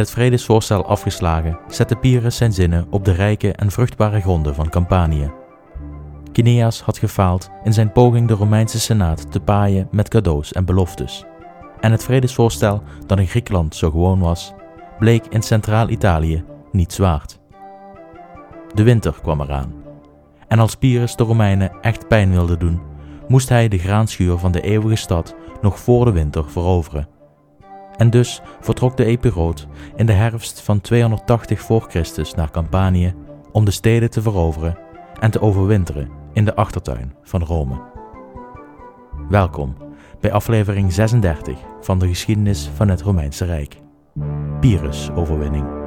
[0.00, 5.32] Het vredesvoorstel afgeslagen zette Pyrrhus zijn zinnen op de rijke en vruchtbare gronden van Campanië.
[6.32, 11.24] Kineas had gefaald in zijn poging de Romeinse Senaat te paaien met cadeaus en beloftes.
[11.80, 14.52] En het vredesvoorstel dat in Griekenland zo gewoon was,
[14.98, 17.38] bleek in Centraal-Italië niet zwaard.
[18.74, 19.74] De winter kwam eraan.
[20.48, 22.80] En als Pyrrhus de Romeinen echt pijn wilde doen,
[23.28, 27.19] moest hij de graanschuur van de eeuwige stad nog voor de winter veroveren.
[28.00, 33.14] En dus vertrok de Epiroot in de herfst van 280 voor Christus naar Campanië
[33.52, 34.78] om de steden te veroveren
[35.18, 37.80] en te overwinteren in de achtertuin van Rome.
[39.28, 39.76] Welkom
[40.20, 43.76] bij aflevering 36 van de geschiedenis van het Romeinse Rijk.
[44.60, 45.79] Pyrrhus-overwinning.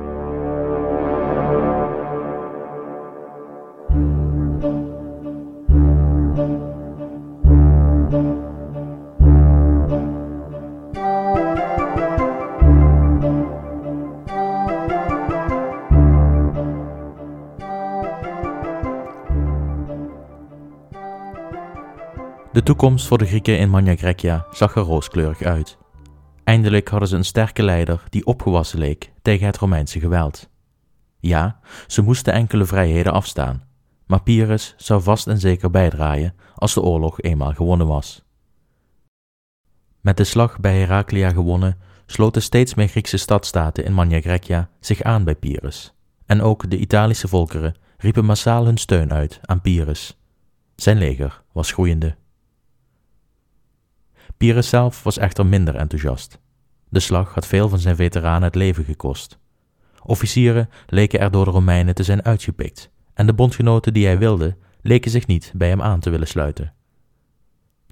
[22.64, 25.78] De toekomst voor de Grieken in Magna Graecia zag er rooskleurig uit.
[26.44, 30.50] Eindelijk hadden ze een sterke leider die opgewassen leek tegen het Romeinse geweld.
[31.20, 33.64] Ja, ze moesten enkele vrijheden afstaan,
[34.08, 38.24] maar Pyrrhus zou vast en zeker bijdraaien als de oorlog eenmaal gewonnen was.
[40.02, 45.02] Met de slag bij Heraclea gewonnen, sloten steeds meer Griekse stadstaten in Magna Graecia zich
[45.02, 45.94] aan bij Pyrrhus,
[46.26, 50.18] en ook de Italische volkeren riepen massaal hun steun uit aan Pyrrhus.
[50.76, 52.22] Zijn leger was groeiende.
[54.44, 56.40] Pyrrhus zelf was echter minder enthousiast.
[56.90, 59.40] De slag had veel van zijn veteranen het leven gekost.
[60.04, 64.58] Officieren leken er door de Romeinen te zijn uitgepikt, en de bondgenoten die hij wilde,
[64.82, 66.74] leken zich niet bij hem aan te willen sluiten.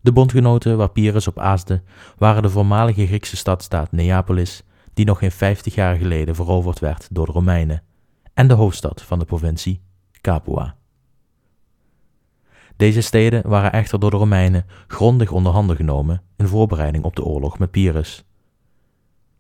[0.02, 1.84] De bondgenoten waar Pyrrhus op aasde,
[2.18, 4.64] waren de voormalige Griekse stadstaat Neapolis,
[4.94, 7.84] die nog geen vijftig jaar geleden veroverd werd door de Romeinen,
[8.34, 9.82] en de hoofdstad van de provincie,
[10.22, 10.81] Capua.
[12.82, 17.24] Deze steden waren echter door de Romeinen grondig onder handen genomen in voorbereiding op de
[17.24, 18.24] oorlog met Pyrrhus.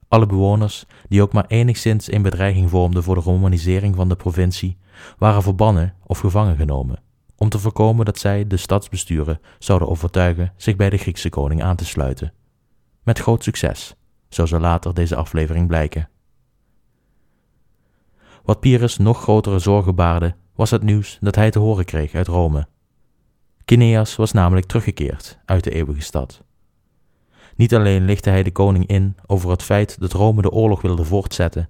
[0.07, 4.77] Alle bewoners die ook maar enigszins in bedreiging vormden voor de romanisering van de provincie,
[5.17, 7.01] waren verbannen of gevangen genomen,
[7.35, 11.75] om te voorkomen dat zij de stadsbesturen zouden overtuigen zich bij de Griekse koning aan
[11.75, 12.33] te sluiten.
[13.03, 13.95] Met groot succes,
[14.29, 16.09] zo zal later deze aflevering blijken.
[18.43, 22.27] Wat Pyrrhus nog grotere zorgen baarde, was het nieuws dat hij te horen kreeg uit
[22.27, 22.67] Rome.
[23.65, 26.43] Kineas was namelijk teruggekeerd uit de eeuwige stad.
[27.55, 31.03] Niet alleen lichtte hij de koning in over het feit dat Rome de oorlog wilde
[31.03, 31.69] voortzetten,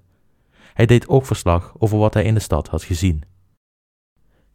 [0.73, 3.23] hij deed ook verslag over wat hij in de stad had gezien.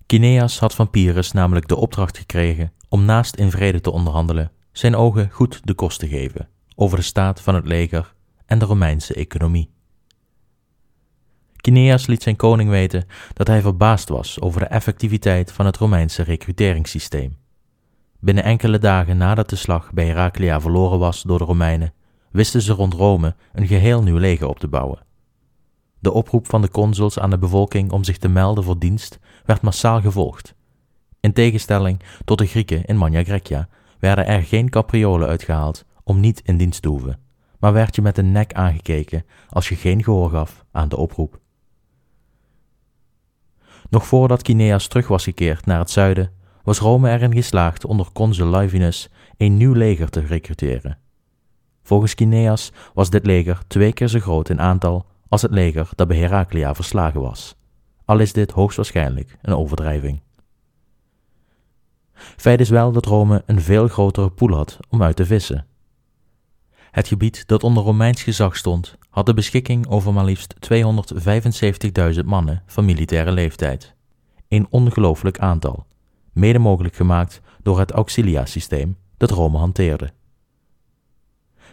[0.07, 4.97] Kineas had van Pyrrhus namelijk de opdracht gekregen om naast in vrede te onderhandelen, zijn
[4.97, 8.15] ogen goed de kost te geven over de staat van het leger
[8.47, 9.71] en de Romeinse economie.
[11.67, 16.23] Kineas liet zijn koning weten dat hij verbaasd was over de effectiviteit van het Romeinse
[16.23, 17.37] recruteringssysteem.
[18.21, 21.93] Binnen enkele dagen nadat de slag bij Heraclea verloren was door de Romeinen,
[22.31, 24.99] wisten ze rond Rome een geheel nieuw leger op te bouwen.
[25.99, 29.63] De oproep van de consuls aan de bevolking om zich te melden voor dienst werd
[29.63, 30.55] massaal gevolgd.
[31.21, 36.41] In tegenstelling tot de Grieken in Magna Graecia werden er geen capriolen uitgehaald om niet
[36.45, 37.21] in dienst te hoeven,
[37.59, 41.45] maar werd je met de nek aangekeken als je geen gehoor gaf aan de oproep.
[43.97, 46.31] Nog voordat Kineas terug was gekeerd naar het zuiden,
[46.63, 50.99] was Rome erin geslaagd onder consul Livinus een nieuw leger te recruteren.
[51.83, 56.09] Volgens Kineas was dit leger twee keer zo groot in aantal als het leger dat
[56.09, 57.57] bij Heraclea verslagen was,
[58.05, 60.21] al is dit hoogstwaarschijnlijk een overdrijving.
[62.15, 65.67] Feit is wel dat Rome een veel grotere poel had om uit te vissen.
[66.91, 70.55] Het gebied dat onder Romeins gezag stond, had de beschikking over maar liefst
[72.19, 73.95] 275.000 mannen van militaire leeftijd.
[74.49, 75.87] Een ongelooflijk aantal,
[76.33, 80.11] mede mogelijk gemaakt door het auxilia-systeem dat Rome hanteerde.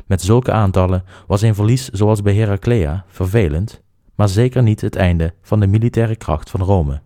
[0.05, 3.81] Met zulke aantallen was een verlies zoals bij Heraclea vervelend,
[4.15, 7.01] maar zeker niet het einde van de militaire kracht van Rome.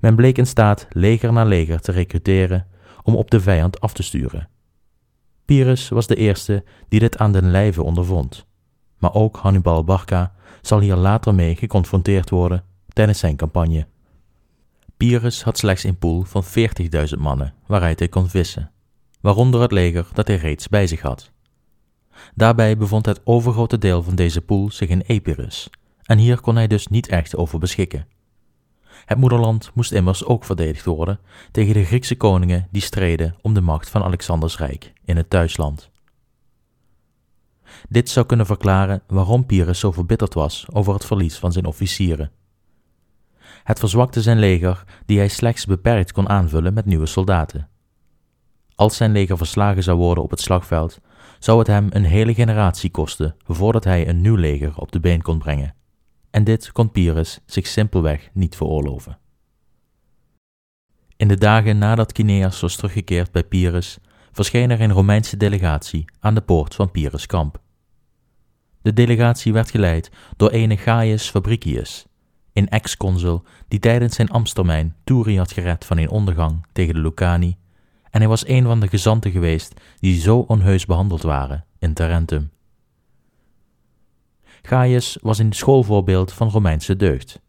[0.00, 2.66] Men bleek in staat leger na leger te recruteren
[3.02, 4.48] om op de vijand af te sturen.
[5.44, 8.46] Pyrrhus was de eerste die dit aan den lijve ondervond,
[8.98, 13.86] maar ook Hannibal Barca zal hier later mee geconfronteerd worden tijdens zijn campagne.
[14.96, 18.70] Pyrrhus had slechts een pool van 40.000 mannen waaruit hij kon vissen,
[19.20, 21.30] waaronder het leger dat hij reeds bij zich had.
[22.34, 25.70] Daarbij bevond het overgrote deel van deze pool zich in Epirus,
[26.02, 28.06] en hier kon hij dus niet echt over beschikken.
[29.04, 31.20] Het moederland moest immers ook verdedigd worden
[31.50, 35.90] tegen de Griekse koningen die streden om de macht van Alexanders Rijk in het thuisland.
[37.88, 42.30] Dit zou kunnen verklaren waarom Pyrrhus zo verbitterd was over het verlies van zijn officieren.
[43.64, 47.68] Het verzwakte zijn leger, die hij slechts beperkt kon aanvullen met nieuwe soldaten.
[48.74, 51.00] Als zijn leger verslagen zou worden op het slagveld,
[51.38, 55.22] zou het hem een hele generatie kosten voordat hij een nieuw leger op de been
[55.22, 55.74] kon brengen.
[56.30, 59.18] En dit kon Pyrrhus zich simpelweg niet veroorloven.
[61.16, 63.98] In de dagen nadat Kineas was teruggekeerd bij Pyrrhus,
[64.32, 67.60] verscheen er een Romeinse delegatie aan de poort van Pyrrhus' kamp.
[68.82, 72.06] De delegatie werd geleid door ene Gaius Fabricius,
[72.52, 77.56] een ex-consul die tijdens zijn ambtstermijn Turi had gered van een ondergang tegen de Lucani,
[78.10, 82.50] en hij was een van de gezanten geweest die zo onheus behandeld waren in Tarentum.
[84.62, 87.40] Gaius was een schoolvoorbeeld van Romeinse deugd.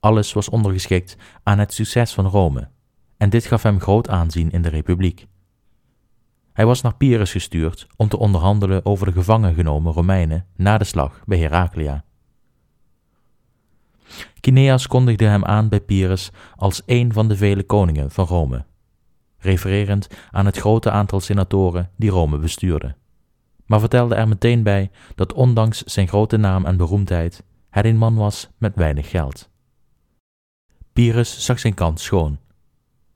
[0.00, 2.68] Alles was ondergeschikt aan het succes van Rome,
[3.16, 5.26] en dit gaf hem groot aanzien in de republiek.
[6.52, 10.84] Hij was naar Pyrrhus gestuurd om te onderhandelen over de gevangen genomen Romeinen na de
[10.84, 12.04] slag bij Heraclea.
[14.40, 18.64] Kineas kondigde hem aan bij Pyrrhus als een van de vele koningen van Rome,
[19.38, 22.96] refererend aan het grote aantal senatoren die Rome bestuurden,
[23.66, 28.14] maar vertelde er meteen bij dat ondanks zijn grote naam en beroemdheid hij een man
[28.14, 29.50] was met weinig geld.
[30.92, 32.38] Pyrrhus zag zijn kans schoon.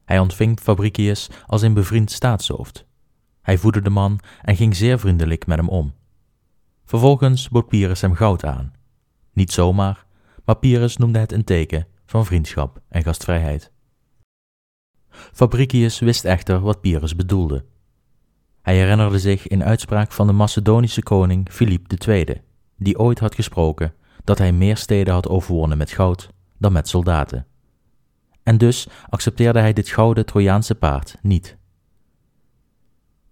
[0.05, 2.86] Hij ontving Fabricius als een bevriend staatshoofd.
[3.47, 5.95] Hij voedde de man en ging zeer vriendelijk met hem om.
[6.85, 8.73] Vervolgens bood Pyrrhus hem goud aan.
[9.33, 10.07] Niet zomaar,
[10.45, 13.73] maar Pyrrhus noemde het een teken van vriendschap en gastvrijheid.
[15.11, 17.65] Fabricius wist echter wat Pyrrhus bedoelde.
[18.63, 22.43] Hij herinnerde zich een uitspraak van de Macedonische koning Filip II,
[22.77, 23.95] die ooit had gesproken
[24.25, 27.47] dat hij meer steden had overwonnen met goud dan met soldaten.
[28.43, 31.57] En dus accepteerde hij dit gouden Trojaanse paard niet.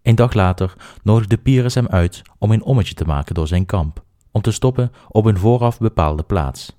[0.05, 4.05] Een dag later nodigde Pyrrhus hem uit om een ommetje te maken door zijn kamp,
[4.31, 6.77] om te stoppen op een vooraf bepaalde plaats.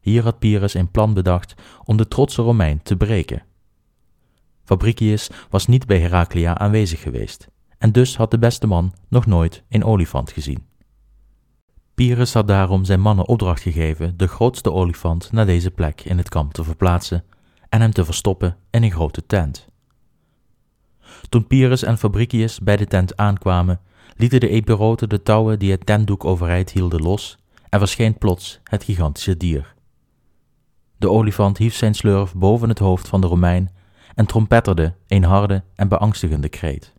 [0.00, 1.54] Hier had Pyrrhus een plan bedacht
[1.84, 3.42] om de trotse Romein te breken.
[4.64, 7.48] Fabricius was niet bij Heraclea aanwezig geweest,
[7.78, 10.66] en dus had de beste man nog nooit een olifant gezien.
[11.94, 16.28] Pyrrhus had daarom zijn mannen opdracht gegeven de grootste olifant naar deze plek in het
[16.28, 17.24] kamp te verplaatsen
[17.68, 19.68] en hem te verstoppen in een grote tent.
[21.28, 23.80] Toen Pyrrhus en Fabricius bij de tent aankwamen,
[24.16, 27.38] lieten de Epiroten de touwen die het tentdoek overeind hielden los
[27.68, 29.74] en verscheen plots het gigantische dier.
[30.96, 33.70] De olifant hief zijn slurf boven het hoofd van de Romein
[34.14, 36.94] en trompetterde een harde en beangstigende kreet.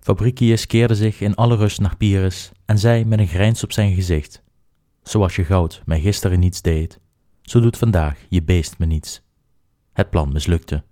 [0.00, 3.94] Fabricius keerde zich in alle rust naar Pyrrhus en zei met een grijns op zijn
[3.94, 4.42] gezicht:
[5.02, 7.00] Zoals je goud mij gisteren niets deed,
[7.42, 9.22] zo doet vandaag je beest me niets.
[9.92, 10.84] Het plan mislukte.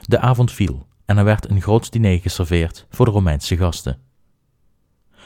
[0.00, 4.00] De avond viel en er werd een groot diner geserveerd voor de Romeinse gasten.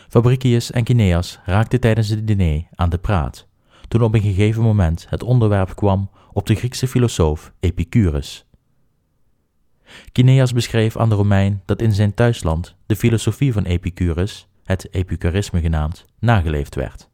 [0.09, 3.47] Fabricius en Kineas raakten tijdens het diner aan de praat
[3.89, 8.47] toen op een gegeven moment het onderwerp kwam op de Griekse filosoof Epicurus.
[10.13, 15.61] Kineas beschreef aan de Romein dat in zijn thuisland de filosofie van Epicurus, het Epicurisme
[15.61, 17.09] genaamd, nageleefd werd.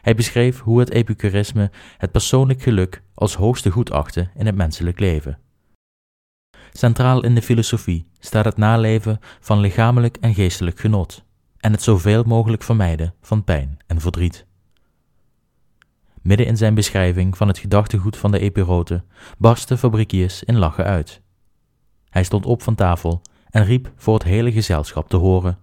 [0.00, 5.00] Hij beschreef hoe het Epicurisme het persoonlijk geluk als hoogste goed achtte in het menselijk
[5.00, 5.38] leven.
[6.72, 11.24] Centraal in de filosofie staat het naleven van lichamelijk en geestelijk genot
[11.60, 14.46] en het zoveel mogelijk vermijden van pijn en verdriet.
[16.22, 19.04] Midden in zijn beschrijving van het gedachtegoed van de Epiroten
[19.38, 21.20] barstte Fabricius in lachen uit.
[22.08, 25.58] Hij stond op van tafel en riep voor het hele gezelschap te horen: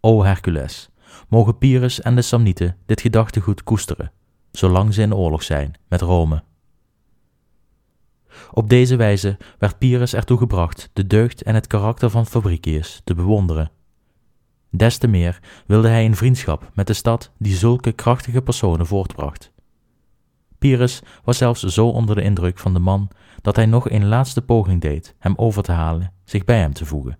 [0.00, 0.88] O Hercules,
[1.28, 4.12] mogen Pyrrhus en de Samnieten dit gedachtegoed koesteren,
[4.50, 6.42] zolang ze in oorlog zijn met Rome.
[8.52, 13.14] Op deze wijze werd Pyrrhus ertoe gebracht de deugd en het karakter van Fabricius te
[13.14, 13.70] bewonderen.
[14.70, 19.52] Des te meer wilde hij een vriendschap met de stad die zulke krachtige personen voortbracht.
[20.58, 24.42] Pyrrhus was zelfs zo onder de indruk van de man dat hij nog een laatste
[24.42, 27.18] poging deed hem over te halen zich bij hem te voegen.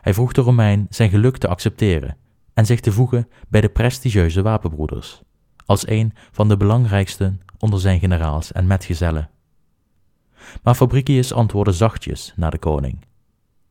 [0.00, 2.16] Hij vroeg de Romein zijn geluk te accepteren
[2.54, 5.22] en zich te voegen bij de prestigieuze wapenbroeders,
[5.70, 9.30] als een van de belangrijksten onder zijn generaals en metgezellen.
[10.62, 12.98] Maar Fabricius antwoordde zachtjes naar de koning: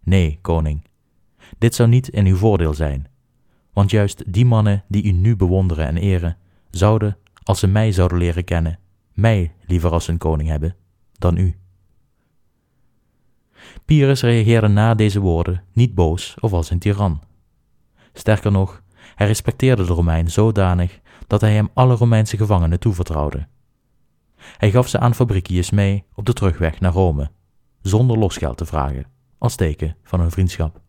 [0.03, 0.83] Nee, koning,
[1.57, 3.07] dit zou niet in uw voordeel zijn,
[3.73, 6.37] want juist die mannen die u nu bewonderen en eren,
[6.69, 8.79] zouden als ze mij zouden leren kennen,
[9.13, 10.75] mij liever als hun koning hebben
[11.17, 11.55] dan u.
[13.85, 17.21] Pyrrhus reageerde na deze woorden niet boos of als een tiran.
[18.13, 18.83] Sterker nog,
[19.15, 20.98] hij respecteerde de Romein zodanig
[21.29, 23.47] dat hij hem alle Romeinse gevangenen toevertrouwde.
[24.57, 27.31] Hij gaf ze aan Fabricius mee op de terugweg naar Rome,
[27.81, 29.05] zonder losgeld te vragen,
[29.37, 30.81] als teken van hun vriendschap.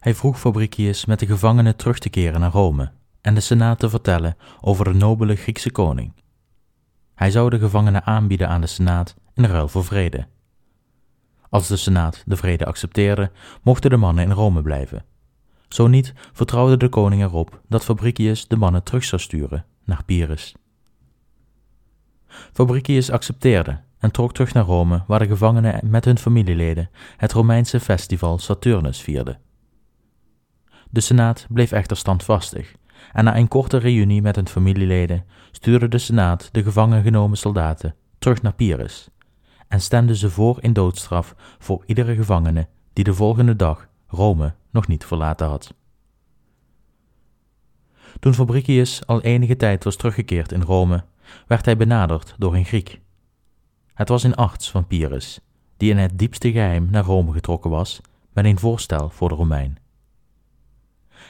[0.00, 3.90] Hij vroeg Fabricius met de gevangenen terug te keren naar Rome en de Senaat te
[3.90, 6.12] vertellen over de nobele Griekse koning.
[7.14, 10.26] Hij zou de gevangenen aanbieden aan de Senaat in ruil voor vrede.
[11.48, 13.30] Als de Senaat de vrede accepteerde,
[13.62, 15.04] mochten de mannen in Rome blijven.
[15.72, 20.54] Zo niet, vertrouwde de koning erop dat Fabricius de mannen terug zou sturen naar Pyrrhus.
[22.26, 27.80] Fabricius accepteerde en trok terug naar Rome, waar de gevangenen met hun familieleden het Romeinse
[27.80, 29.38] festival Saturnus vierden.
[30.90, 32.74] De Senaat bleef echter standvastig,
[33.12, 37.94] en na een korte reunie met hun familieleden stuurde de Senaat de gevangen genomen soldaten
[38.18, 39.08] terug naar Pyrrhus
[39.68, 44.86] en stemde ze voor in doodstraf voor iedere gevangene die de volgende dag Rome nog
[44.86, 45.74] niet verlaten had.
[48.20, 51.04] Toen Fabricius al enige tijd was teruggekeerd in Rome,
[51.46, 53.00] werd hij benaderd door een Griek.
[53.94, 55.40] Het was een arts van Pyrrhus,
[55.76, 58.00] die in het diepste geheim naar Rome getrokken was
[58.32, 59.78] met een voorstel voor de Romein.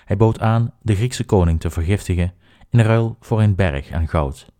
[0.04, 2.34] Hij bood aan de Griekse koning te vergiftigen
[2.70, 4.52] in ruil voor een berg aan goud.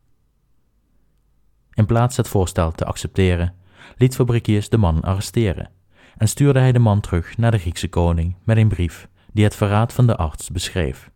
[1.75, 3.55] In plaats het voorstel te accepteren,
[3.97, 5.71] liet Fabricius de man arresteren
[6.17, 9.57] en stuurde hij de man terug naar de Griekse koning met een brief die het
[9.57, 11.11] verraad van de arts beschreef.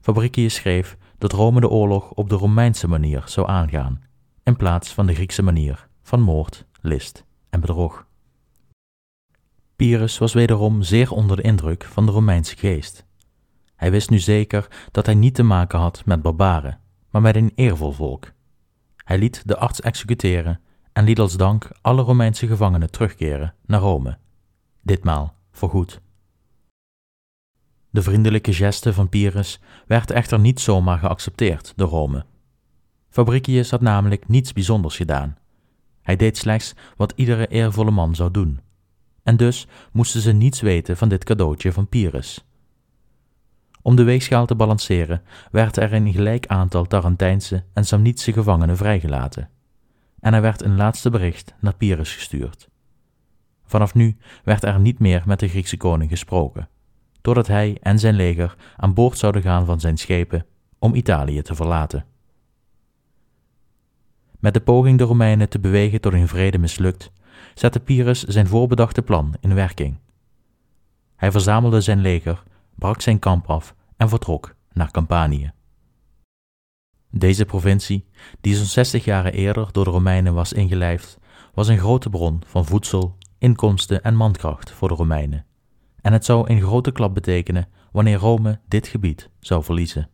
[0.00, 4.02] Fabricius schreef dat Rome de oorlog op de Romeinse manier zou aangaan,
[4.42, 8.06] in plaats van de Griekse manier van moord, list en bedrog.
[9.76, 13.04] Pyrrhus was wederom zeer onder de indruk van de Romeinse geest.
[13.76, 17.52] Hij wist nu zeker dat hij niet te maken had met barbaren, maar met een
[17.54, 18.32] eervol volk.
[18.96, 20.60] Hij liet de arts executeren
[20.92, 24.18] en liet als dank alle Romeinse gevangenen terugkeren naar Rome,
[24.82, 26.00] ditmaal voorgoed.
[27.90, 32.24] De vriendelijke geste van Pyrrhus werd echter niet zomaar geaccepteerd door Rome.
[33.08, 35.36] Fabricius had namelijk niets bijzonders gedaan.
[36.02, 38.60] Hij deed slechts wat iedere eervolle man zou doen.
[39.22, 42.44] En dus moesten ze niets weten van dit cadeautje van Pyrrhus.
[43.82, 49.50] Om de weegschaal te balanceren werd er een gelijk aantal Tarentijnse en Samnitische gevangenen vrijgelaten.
[50.22, 52.68] En er werd een laatste bericht naar Pyrrhus gestuurd.
[53.64, 56.68] Vanaf nu werd er niet meer met de Griekse koning gesproken,
[57.20, 60.46] totdat hij en zijn leger aan boord zouden gaan van zijn schepen
[60.78, 62.04] om Italië te verlaten.
[64.38, 67.12] Met de poging de Romeinen te bewegen tot een vrede mislukt,
[67.54, 69.98] zette Pyrrhus zijn voorbedachte plan in werking.
[71.16, 72.42] Hij verzamelde zijn leger,
[72.74, 75.52] brak zijn kamp af en vertrok naar Campanië.
[77.14, 78.04] Deze provincie,
[78.40, 81.18] die zo'n 60 jaren eerder door de Romeinen was ingelijfd,
[81.54, 85.46] was een grote bron van voedsel, inkomsten en mankracht voor de Romeinen.
[86.00, 90.10] En het zou een grote klap betekenen wanneer Rome dit gebied zou verliezen.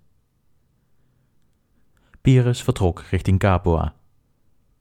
[2.20, 3.94] Pyrrhus vertrok richting Capua.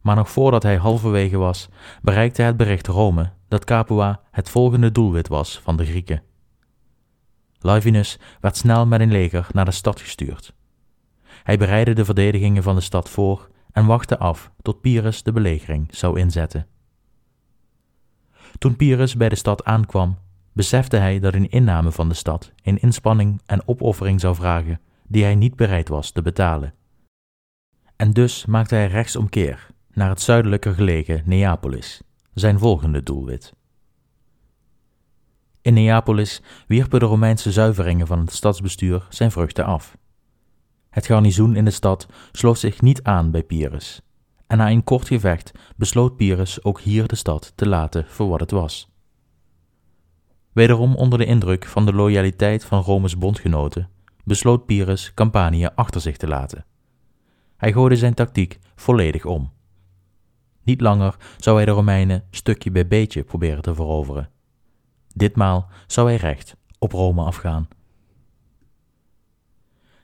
[0.01, 1.69] Maar nog voordat hij halverwege was,
[2.01, 6.23] bereikte het bericht Rome dat Capua het volgende doelwit was van de Grieken.
[7.59, 10.55] Livinus werd snel met een leger naar de stad gestuurd.
[11.47, 15.87] Hij bereidde de verdedigingen van de stad voor en wachtte af tot Pyrrhus de belegering
[15.95, 16.67] zou inzetten.
[18.57, 20.17] Toen Pyrrhus bij de stad aankwam,
[20.53, 25.23] besefte hij dat een inname van de stad een inspanning en opoffering zou vragen die
[25.23, 26.73] hij niet bereid was te betalen.
[27.95, 32.01] En dus maakte hij rechtsomkeer naar het zuidelijker gelegen Neapolis,
[32.33, 33.53] zijn volgende doelwit.
[35.61, 39.96] In Neapolis wierpen de Romeinse zuiveringen van het stadsbestuur zijn vruchten af.
[40.89, 44.01] Het garnizoen in de stad sloot zich niet aan bij Pyrrhus,
[44.47, 48.39] en na een kort gevecht besloot Pyrrhus ook hier de stad te laten voor wat
[48.39, 48.89] het was.
[50.51, 53.89] Wederom onder de indruk van de loyaliteit van Rome's bondgenoten,
[54.23, 56.65] besloot Pyrrhus Campanië achter zich te laten.
[57.57, 59.51] Hij gooide zijn tactiek volledig om.
[60.63, 64.29] Niet langer zou hij de Romeinen stukje bij beetje proberen te veroveren.
[65.13, 67.67] Ditmaal zou hij recht op Rome afgaan.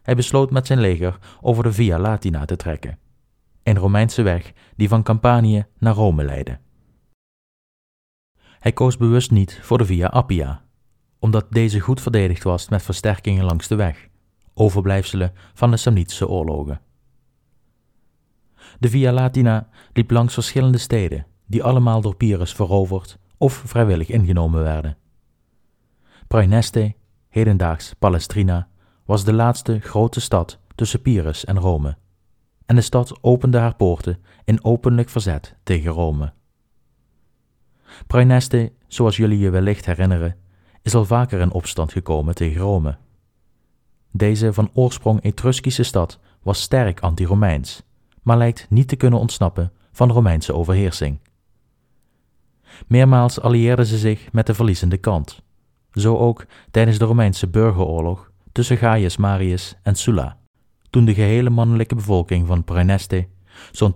[0.03, 2.99] Hij besloot met zijn leger over de Via Latina te trekken,
[3.63, 6.59] een Romeinse weg die van Campanië naar Rome leidde.
[8.59, 10.63] Hij koos bewust niet voor de Via Appia,
[11.19, 14.07] omdat deze goed verdedigd was met versterkingen langs de weg,
[14.53, 16.81] overblijfselen van de Samnitische oorlogen.
[18.79, 24.63] De Via Latina liep langs verschillende steden, die allemaal door Pyrrhus veroverd of vrijwillig ingenomen
[24.63, 24.97] werden.
[26.27, 26.95] Praeneste,
[27.29, 28.67] hedendaags Palestrina,
[29.05, 31.97] was de laatste grote stad tussen Pyrrhus en Rome,
[32.65, 36.33] en de stad opende haar poorten in openlijk verzet tegen Rome.
[38.07, 40.35] Praeneste, zoals jullie je wellicht herinneren,
[40.81, 42.97] is al vaker in opstand gekomen tegen Rome.
[44.11, 47.83] Deze van oorsprong Etruskische stad was sterk anti-Romeins,
[48.21, 51.19] maar lijkt niet te kunnen ontsnappen van Romeinse overheersing.
[52.87, 55.41] Meermaals allieerden ze zich met de verliezende kant.
[55.91, 60.37] Zo ook tijdens de Romeinse burgeroorlog tussen Gaius Marius en Sulla,
[60.89, 63.27] toen de gehele mannelijke bevolking van Praeneste,
[63.71, 63.93] zo'n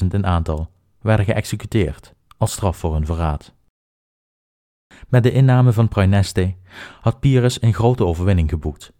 [0.00, 0.70] 12.000 in aantal,
[1.00, 3.54] werden geëxecuteerd als straf voor hun verraad.
[5.08, 6.54] Met de inname van Praeneste
[7.00, 8.92] had Pyrrhus een grote overwinning geboekt.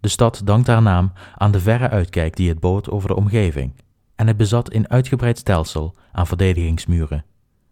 [0.00, 3.74] De stad dankt haar naam aan de verre uitkijk die het bood over de omgeving,
[4.14, 7.24] en het bezat een uitgebreid stelsel aan verdedigingsmuren,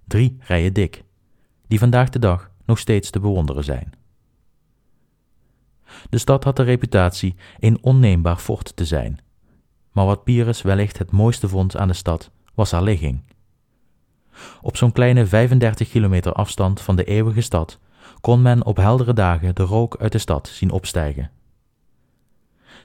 [0.05, 1.05] drie rijen dik,
[1.67, 4.00] die vandaag de dag nog steeds te bewonderen zijn.
[6.11, 9.19] De stad had de reputatie een onneembaar fort te zijn,
[9.93, 13.23] maar wat Pyrrhus wellicht het mooiste vond aan de stad was haar ligging.
[14.61, 17.79] Op zo'n kleine 35 kilometer afstand van de eeuwige stad
[18.21, 21.31] kon men op heldere dagen de rook uit de stad zien opstijgen.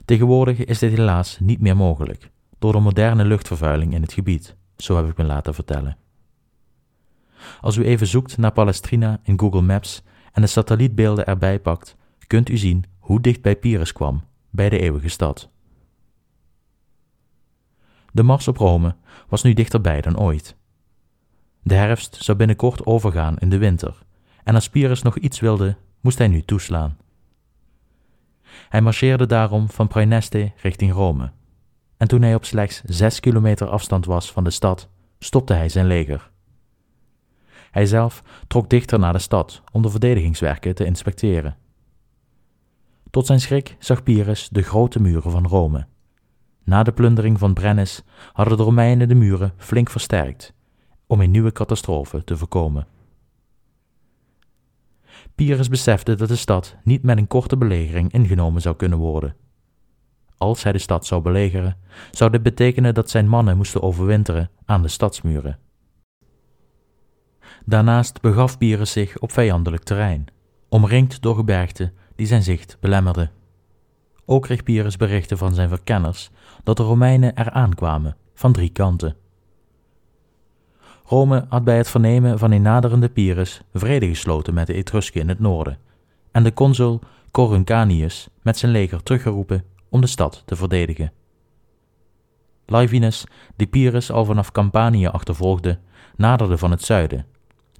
[0.04, 4.96] Tegenwoordig is dit helaas niet meer mogelijk door de moderne luchtvervuiling in het gebied, zo
[4.96, 5.96] heb ik me laten vertellen.
[7.60, 11.96] Als u even zoekt naar Palestrina in Google Maps en de satellietbeelden erbij pakt,
[12.26, 15.50] kunt u zien hoe dicht bij Pyrrhus kwam, bij de eeuwige stad.
[18.12, 18.96] De mars op Rome
[19.28, 20.56] was nu dichterbij dan ooit.
[21.62, 24.02] De herfst zou binnenkort overgaan in de winter,
[24.44, 26.96] en als Pyrrhus nog iets wilde, moest hij nu toeslaan.
[28.68, 31.32] Hij marcheerde daarom van Praeneste richting Rome,
[31.96, 35.86] en toen hij op slechts zes kilometer afstand was van de stad, stopte hij zijn
[35.86, 36.30] leger.
[37.70, 41.56] Hij zelf trok dichter naar de stad om de verdedigingswerken te inspecteren.
[43.16, 45.86] Tot zijn schrik zag Pyrrhus de grote muren van Rome.
[46.64, 50.52] Na de plundering van Brennis hadden de Romeinen de muren flink versterkt
[51.06, 52.86] om een nieuwe catastrofe te voorkomen.
[55.34, 59.36] Pyrrhus besefte dat de stad niet met een korte belegering ingenomen zou kunnen worden.
[60.36, 61.76] Als hij de stad zou belegeren,
[62.10, 65.58] zou dit betekenen dat zijn mannen moesten overwinteren aan de stadsmuren.
[67.64, 70.24] Daarnaast begaf Pyrrhus zich op vijandelijk terrein,
[70.68, 73.30] omringd door gebergten die zijn zicht belemmerden.
[74.24, 76.30] Ook kreeg Pyrrhus berichten van zijn verkenners
[76.64, 79.16] dat de Romeinen er aankwamen van drie kanten.
[81.04, 85.28] Rome had bij het vernemen van een naderende Pyrrhus vrede gesloten met de Etrusken in
[85.28, 85.78] het noorden
[86.30, 87.00] en de consul
[87.30, 91.12] Coruncanius met zijn leger teruggeroepen om de stad te verdedigen.
[92.66, 93.24] Livinus,
[93.56, 95.78] die Pyrrhus al vanaf Campanië achtervolgde,
[96.16, 97.26] naderde van het zuiden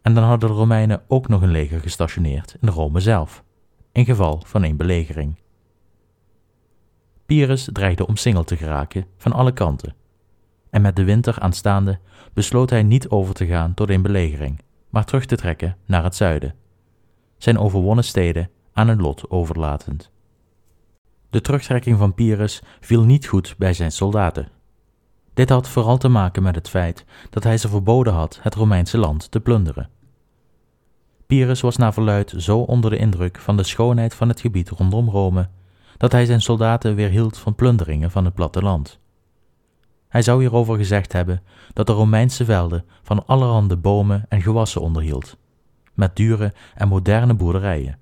[0.07, 3.45] en dan hadden de Romeinen ook nog een leger gestationeerd in Rome zelf,
[3.97, 5.37] in geval van een belegering.
[7.27, 9.95] Pyrrhus dreigde omsingeld te geraken van alle kanten
[10.71, 11.99] en met de winter aanstaande
[12.33, 16.15] besloot hij niet over te gaan tot een belegering, maar terug te trekken naar het
[16.15, 16.55] zuiden,
[17.37, 20.11] zijn overwonnen steden aan hun lot overlatend.
[21.31, 24.49] De terugtrekking van Pyrrhus viel niet goed bij zijn soldaten.
[25.35, 28.99] Dit had vooral te maken met het feit dat hij ze verboden had het Romeinse
[28.99, 29.91] land te plunderen.
[31.27, 35.09] Pyrrhus was naar verluid zo onder de indruk van de schoonheid van het gebied rondom
[35.09, 35.49] Rome
[35.97, 38.99] dat hij zijn soldaten weerhield van plunderingen van het platteland.
[40.09, 45.37] Hij zou hierover gezegd hebben dat de Romeinse velden van allerhande bomen en gewassen onderhield,
[45.95, 47.99] met dure en moderne boerderijen.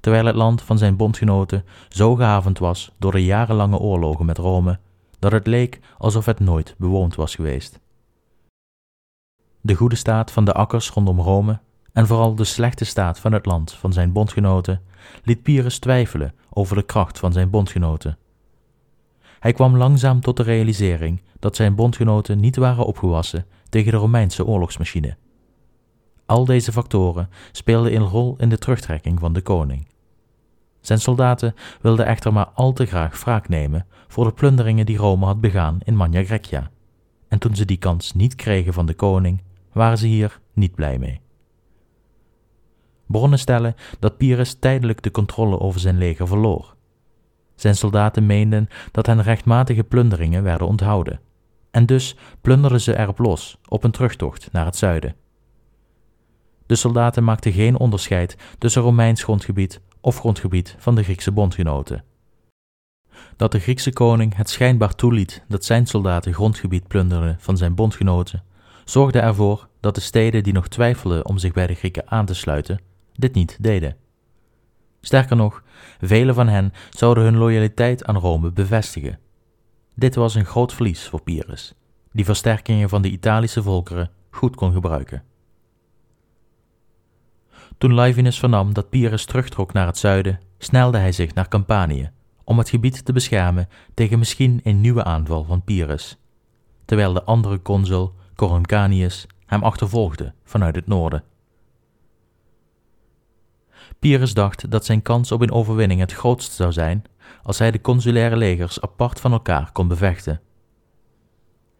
[0.00, 4.78] Terwijl het land van zijn bondgenoten zo gehavend was door de jarenlange oorlogen met Rome,
[5.18, 7.80] dat het leek alsof het nooit bewoond was geweest.
[9.60, 11.60] De goede staat van de akkers rondom Rome
[11.92, 14.80] en vooral de slechte staat van het land van zijn bondgenoten
[15.24, 18.18] liet Pyrrhus twijfelen over de kracht van zijn bondgenoten.
[19.38, 24.46] Hij kwam langzaam tot de realisering dat zijn bondgenoten niet waren opgewassen tegen de Romeinse
[24.46, 25.16] oorlogsmachine.
[26.26, 29.86] Al deze factoren speelden een rol in de terugtrekking van de koning.
[30.80, 35.26] Zijn soldaten wilden echter maar al te graag wraak nemen voor de plunderingen die Rome
[35.26, 36.70] had begaan in Magna Grecia,
[37.28, 40.98] en toen ze die kans niet kregen van de koning, waren ze hier niet blij
[40.98, 41.20] mee.
[43.06, 46.74] Bronnen stellen dat Pyrrhus tijdelijk de controle over zijn leger verloor
[47.62, 51.20] zijn soldaten meenden dat hen rechtmatige plunderingen werden onthouden,
[51.70, 55.14] en dus plunderden ze erop los op een terugtocht naar het zuiden.
[56.66, 62.04] De soldaten maakten geen onderscheid tussen Romeins grondgebied of grondgebied van de Griekse bondgenoten.
[63.36, 68.44] Dat de Griekse koning het schijnbaar toeliet dat zijn soldaten grondgebied plunderden van zijn bondgenoten,
[68.84, 72.34] zorgde ervoor dat de steden die nog twijfelden om zich bij de Grieken aan te
[72.34, 72.80] sluiten,
[73.14, 73.96] dit niet deden.
[75.00, 75.62] Sterker nog,
[76.00, 79.18] velen van hen zouden hun loyaliteit aan Rome bevestigen.
[79.94, 81.74] Dit was een groot verlies voor Pyrrhus,
[82.12, 85.22] die versterkingen van de Italische volkeren goed kon gebruiken.
[87.78, 92.10] Toen Livinus vernam dat Pyrrhus terugtrok naar het zuiden, snelde hij zich naar Campanië
[92.44, 96.18] om het gebied te beschermen tegen misschien een nieuwe aanval van Pyrrhus,
[96.84, 101.24] terwijl de andere consul, Coruncanius, hem achtervolgden vanuit het noorden.
[104.02, 107.04] Pyrrhus dacht dat zijn kans op een overwinning het grootst zou zijn
[107.42, 110.40] als hij de consulaire legers apart van elkaar kon bevechten.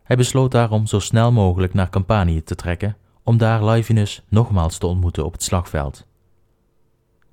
[0.03, 4.87] Hij besloot daarom zo snel mogelijk naar Campanië te trekken om daar Livinus nogmaals te
[4.87, 6.07] ontmoeten op het slagveld.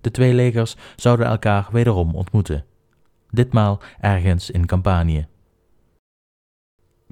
[0.01, 2.65] De twee legers zouden elkaar wederom ontmoeten,
[3.29, 5.27] ditmaal ergens in Campanië.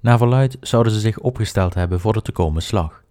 [0.01, 3.03] Naar verluid zouden ze zich opgesteld hebben voor de te komen slag,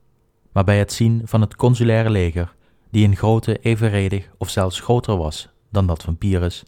[0.52, 2.55] maar bij het zien van het consulaire leger,
[2.90, 6.64] die in grootte evenredig of zelfs groter was dan dat van Pyrrhus,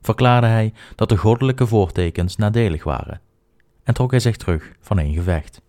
[0.00, 3.20] verklaarde hij dat de goddelijke voortekens nadelig waren
[3.88, 5.62] en trok hij zich terug van een gevecht.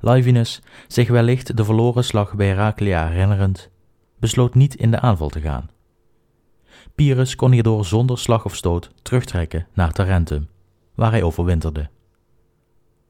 [0.00, 3.70] Livinus, zich wellicht de verloren slag bij Heraclea herinnerend,
[4.18, 5.70] besloot niet in de aanval te gaan.
[6.94, 10.48] Pyrrhus kon hierdoor zonder slag of stoot terugtrekken naar Tarentum,
[10.94, 11.88] waar hij overwinterde.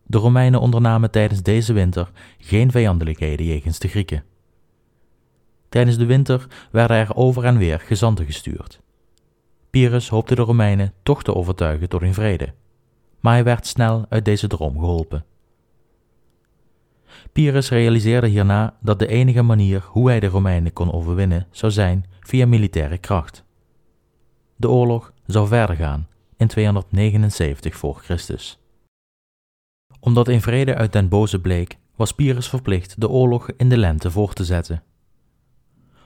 [0.06, 4.24] De Romeinen ondernamen tijdens deze winter geen vijandelijkheden jegens de Grieken.
[5.74, 8.80] Tijdens de winter werden er over en weer gezanten gestuurd.
[9.70, 12.54] Pyrrhus hoopte de Romeinen toch te overtuigen tot een vrede,
[13.20, 15.24] maar hij werd snel uit deze droom geholpen.
[17.32, 22.06] Pyrrhus realiseerde hierna dat de enige manier hoe hij de Romeinen kon overwinnen zou zijn
[22.20, 23.44] via militaire kracht.
[24.56, 28.58] De oorlog zou verder gaan in 279 voor Christus.
[30.00, 34.10] Omdat een vrede uit den boze bleek, was Pyrrhus verplicht de oorlog in de lente
[34.10, 34.82] voor te zetten.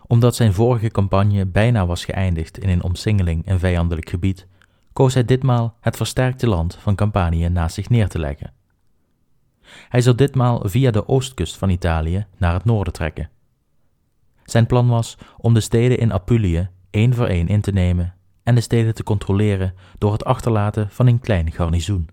[0.08, 4.46] Omdat zijn vorige campagne bijna was geëindigd in een omsingeling in vijandelijk gebied,
[4.92, 8.52] koos hij ditmaal het versterkte land van Campanië naast zich neer te leggen.
[9.88, 13.30] Hij zou ditmaal via de oostkust van Italië naar het noorden trekken.
[14.44, 18.54] Zijn plan was om de steden in Apulië één voor één in te nemen en
[18.54, 22.08] de steden te controleren door het achterlaten van een klein garnizoen.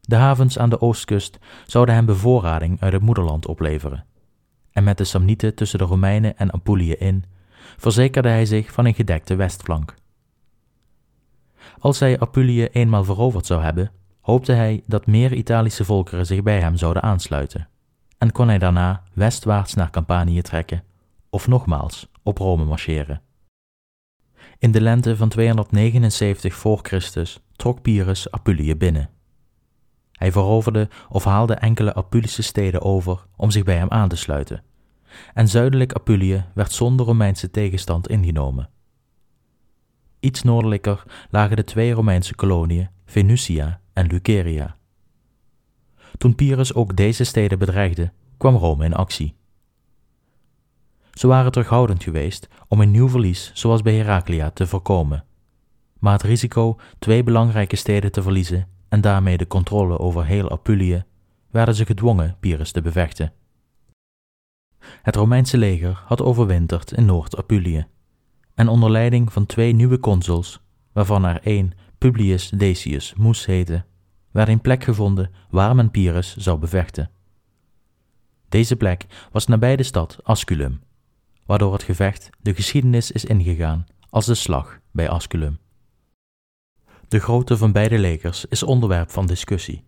[0.00, 4.04] De havens aan de oostkust zouden hem bevoorrading uit het moederland opleveren.
[4.74, 7.24] En met de Samnieten tussen de Romeinen en Apulië in,
[7.76, 9.94] verzekerde hij zich van een gedekte westflank.
[11.78, 16.60] Als hij Apulië eenmaal veroverd zou hebben, hoopte hij dat meer Italische volkeren zich bij
[16.60, 17.68] hem zouden aansluiten,
[18.18, 20.84] en kon hij daarna westwaarts naar Campanië trekken
[21.30, 23.22] of nogmaals op Rome marcheren.
[24.58, 29.13] In de lente van 279 voor Christus trok Pyrrhus Apulië binnen.
[30.14, 34.62] Hij veroverde of haalde enkele Apulische steden over om zich bij hem aan te sluiten,
[35.34, 38.68] en zuidelijk Apulië werd zonder Romeinse tegenstand ingenomen.
[40.20, 44.76] Iets noordelijker lagen de twee Romeinse koloniën Venusia en Luceria.
[46.18, 49.34] Toen Pyrrhus ook deze steden bedreigde, kwam Rome in actie.
[51.12, 55.24] Ze waren terughoudend geweest om een nieuw verlies zoals bij Heraclea te voorkomen,
[55.98, 61.04] maar het risico twee belangrijke steden te verliezen en daarmee de controle over heel Apulië,
[61.50, 63.32] werden ze gedwongen Pyrrhus te bevechten.
[65.02, 67.86] Het Romeinse leger had overwinterd in Noord-Apulië
[68.54, 70.60] en onder leiding van twee nieuwe consuls,
[70.92, 73.84] waarvan er één Publius Decius Mus heette,
[74.30, 77.10] werd een plek gevonden waar men Pyrrhus zou bevechten.
[78.48, 80.80] Deze plek was nabij de stad Asculum,
[81.46, 85.58] waardoor het gevecht de geschiedenis is ingegaan als de slag bij Asculum.
[87.14, 89.84] De grootte van beide legers is onderwerp van discussie,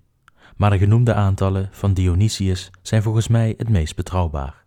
[0.56, 4.64] maar de genoemde aantallen van Dionysius zijn volgens mij het meest betrouwbaar.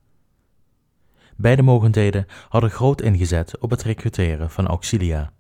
[1.36, 5.32] Beide mogendheden hadden groot ingezet op het recruteren van auxilia.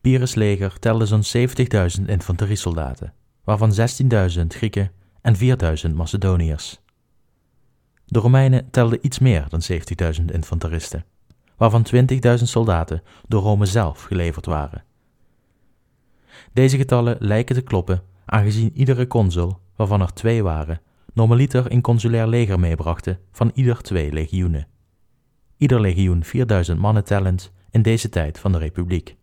[0.00, 1.48] Pyrrhus' leger telde zo'n
[2.00, 3.12] 70.000 infanteriesoldaten,
[3.44, 5.36] waarvan 16.000 Grieken en
[5.88, 6.80] 4.000 Macedoniërs.
[8.04, 9.60] De Romeinen telden iets meer dan
[10.20, 11.04] 70.000 infanteristen,
[11.56, 14.88] waarvan 20.000 soldaten door Rome zelf geleverd waren.
[16.52, 20.80] Deze getallen lijken te kloppen, aangezien iedere consul, waarvan er twee waren,
[21.12, 24.66] normaliter een consulair leger meebrachten van ieder twee legioenen.
[25.56, 29.16] Ieder legioen 4000 mannen tellend in deze tijd van de Republiek.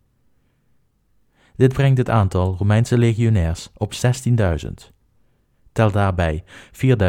[1.56, 4.70] Dit brengt het aantal Romeinse legionairs op 16.000.
[5.72, 6.44] Tel daarbij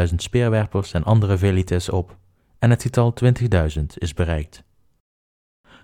[0.09, 2.17] 4.000 speerwerpers en andere velites op,
[2.59, 3.13] en het getal
[3.77, 4.63] 20.000 is bereikt.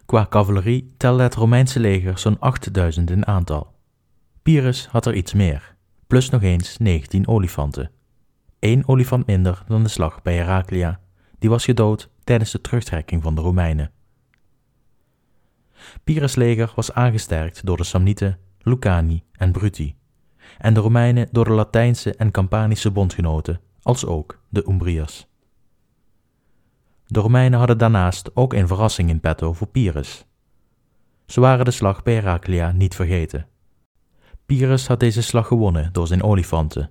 [0.05, 2.37] Qua cavalerie telde het Romeinse leger zo'n
[2.97, 3.74] 8.000 in aantal.
[4.45, 5.75] Pyrrhus had er iets meer,
[6.07, 7.91] plus nog eens 19 olifanten.
[8.59, 10.99] Eén olifant minder dan de slag bij Heraclea,
[11.39, 13.91] die was gedood tijdens de terugtrekking van de Romeinen.
[16.03, 19.95] Pyrrhus' leger was aangesterkt door de Samnieten, Lucani en Bruti,
[20.57, 25.27] en de Romeinen door de Latijnse en Campanische bondgenoten, als ook de Umbriërs.
[27.07, 30.25] De Romeinen hadden daarnaast ook een verrassing in petto voor Pyrrhus.
[31.25, 33.47] Ze waren de slag bij Heraclea niet vergeten.
[34.45, 36.89] Pyrrhus had deze slag gewonnen door zijn olifanten,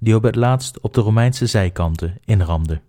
[0.00, 2.80] die op het laatst op de Romeinse zijkanten inramde.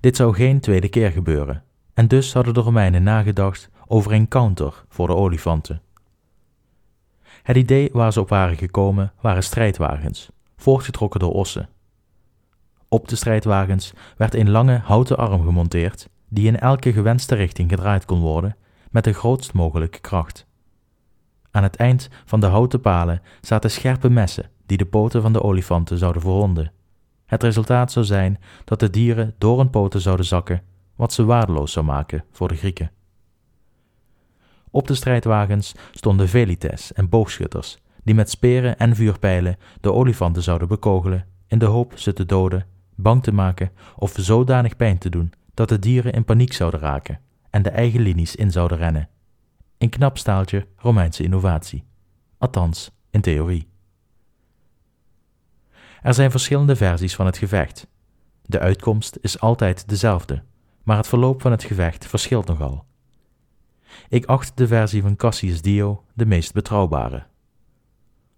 [0.00, 1.64] Dit zou geen tweede keer gebeuren,
[1.94, 5.82] en dus hadden de Romeinen nagedacht over een counter voor de olifanten.
[7.42, 11.68] Het idee waar ze op waren gekomen waren strijdwagens, voortgetrokken door ossen.
[12.88, 18.04] Op de strijdwagens werd een lange houten arm gemonteerd die in elke gewenste richting gedraaid
[18.04, 18.56] kon worden
[18.90, 20.46] met de grootst mogelijke kracht.
[21.50, 25.42] Aan het eind van de houten palen zaten scherpe messen die de poten van de
[25.42, 26.72] olifanten zouden verronden.
[27.26, 30.62] Het resultaat zou zijn dat de dieren door hun poten zouden zakken,
[30.96, 32.90] wat ze waardeloos zou maken voor de Grieken.
[34.70, 40.68] Op de strijdwagens stonden velites en boogschutters, die met speren en vuurpijlen de olifanten zouden
[40.68, 45.32] bekogelen, in de hoop ze te doden, bang te maken of zodanig pijn te doen
[45.54, 49.08] dat de dieren in paniek zouden raken en de eigen linies in zouden rennen.
[49.80, 51.84] Een knap staaltje Romeinse innovatie.
[52.38, 53.68] Althans, in theorie.
[56.02, 57.86] Er zijn verschillende versies van het gevecht.
[58.42, 60.42] De uitkomst is altijd dezelfde,
[60.82, 62.84] maar het verloop van het gevecht verschilt nogal.
[64.08, 67.26] Ik acht de versie van Cassius Dio de meest betrouwbare.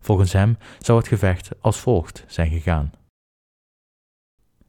[0.01, 2.93] Volgens hem zou het gevecht als volgt zijn gegaan.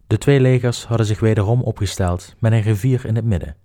[0.07, 3.55] De twee legers hadden zich wederom opgesteld met een rivier in het midden.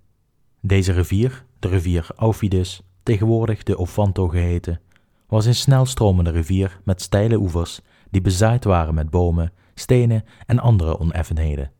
[0.61, 4.81] Deze rivier, de rivier Aufidus, tegenwoordig de Ofanto geheten,
[5.27, 10.59] was een snel stromende rivier met steile oevers die bezaaid waren met bomen, stenen en
[10.59, 11.71] andere oneffenheden.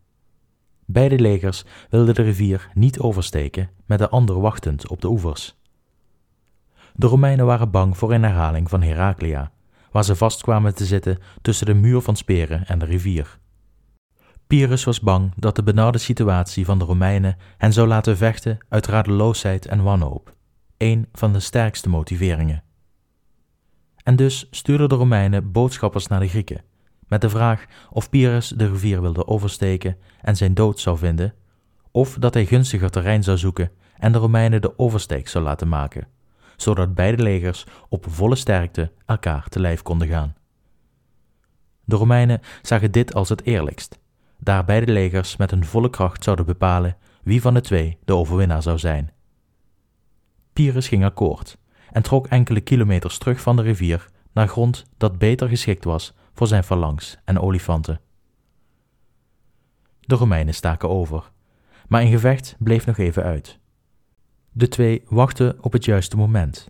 [0.86, 5.58] Beide legers wilden de rivier niet oversteken met de ander wachtend op de oevers.
[6.94, 9.52] De Romeinen waren bang voor een herhaling van Heraclea,
[9.92, 13.40] waar ze vast kwamen te zitten tussen de muur van speren en de rivier.
[14.48, 18.88] Pyrrhus was bang dat de benarde situatie van de Romeinen hen zou laten vechten uit
[18.88, 20.38] radeloosheid en wanhoop,
[20.80, 22.64] een van de sterkste motiveringen.
[24.04, 26.64] En dus stuurden de Romeinen boodschappers naar de Grieken,
[27.08, 31.34] met de vraag of Pyrrhus de rivier wilde oversteken en zijn dood zou vinden,
[31.92, 36.08] of dat hij gunstiger terrein zou zoeken en de Romeinen de oversteek zou laten maken,
[36.56, 40.36] zodat beide legers op volle sterkte elkaar te lijf konden gaan.
[41.84, 44.00] De Romeinen zagen dit als het eerlijkst,
[44.38, 48.62] daar beide legers met hun volle kracht zouden bepalen wie van de twee de overwinnaar
[48.62, 49.12] zou zijn.
[50.60, 51.58] Pyrrhus ging akkoord
[51.92, 56.48] en trok enkele kilometers terug van de rivier naar grond dat beter geschikt was voor
[56.48, 58.02] zijn phalanx en olifanten.
[60.00, 61.32] De Romeinen staken over,
[61.88, 63.60] maar een gevecht bleef nog even uit.
[64.52, 66.70] De twee wachten op het juiste moment.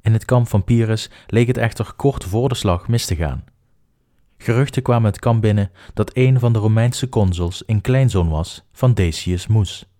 [0.00, 3.44] In het kamp van Pyrrhus leek het echter kort voor de slag mis te gaan.
[4.38, 8.94] Geruchten kwamen het kamp binnen dat een van de Romeinse consuls een kleinzoon was van
[8.94, 9.91] Decius Mus.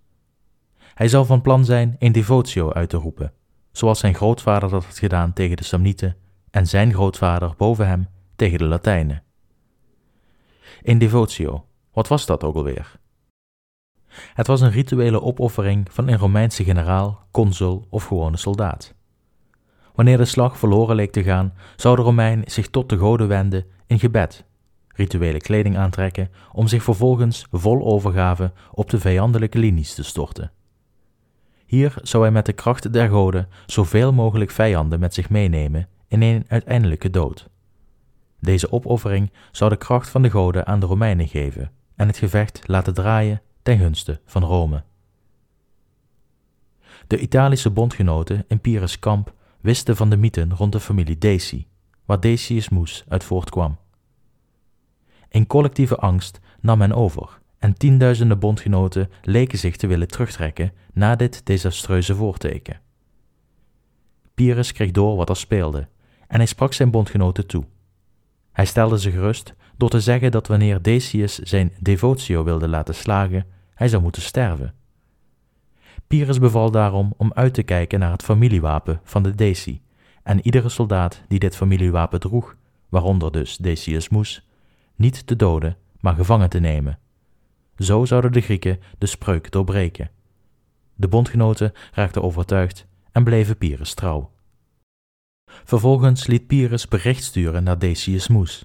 [0.94, 3.33] Hij zou van plan zijn een devotio uit te roepen,
[3.72, 6.16] zoals zijn grootvader dat had gedaan tegen de Samnieten
[6.50, 9.22] en zijn grootvader boven hem tegen de Latijnen.
[10.83, 13.00] Een devotio, wat was dat ook alweer?
[14.35, 18.94] Het was een rituele opoffering van een Romeinse generaal, consul of gewone soldaat.
[19.94, 23.66] Wanneer de slag verloren leek te gaan, zou de Romein zich tot de goden wenden
[23.87, 24.44] in gebed,
[24.88, 30.52] rituele kleding aantrekken om zich vervolgens vol overgave op de vijandelijke linies te storten.
[31.72, 36.22] Hier zou hij met de kracht der goden zoveel mogelijk vijanden met zich meenemen in
[36.22, 37.48] een uiteindelijke dood.
[38.40, 42.68] Deze opoffering zou de kracht van de goden aan de Romeinen geven en het gevecht
[42.68, 44.82] laten draaien ten gunste van Rome.
[47.06, 51.66] De Italische bondgenoten in Pyrrhus kamp wisten van de mythen rond de familie Deci,
[52.04, 53.76] waar Decius Mus uit voortkwam.
[55.28, 61.16] In collectieve angst nam men over en tienduizenden bondgenoten leken zich te willen terugtrekken na
[61.16, 62.81] dit desastreuze voorteken.
[64.35, 65.88] Pyrrhus kreeg door wat er speelde
[66.27, 67.64] en hij sprak zijn bondgenoten toe.
[68.53, 73.46] Hij stelde ze gerust door te zeggen dat wanneer Decius zijn devotio wilde laten slagen,
[73.75, 74.75] hij zou moeten sterven.
[76.07, 79.83] Pyrrhus beval daarom om uit te kijken naar het familiewapen van de Deci,
[80.22, 82.57] en iedere soldaat die dit familiewapen droeg,
[82.88, 84.48] waaronder dus Decius Mus,
[84.96, 86.98] niet te doden, maar gevangen te nemen.
[87.78, 90.11] Zo zouden de Grieken de spreuk doorbreken.
[90.94, 94.30] De bondgenoten raakten overtuigd en bleven Pyrrhus trouw.
[95.44, 98.64] Vervolgens liet Pyrrhus bericht sturen naar Decius Mus.